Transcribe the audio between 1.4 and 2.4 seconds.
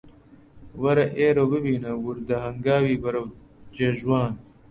و ببینە وردە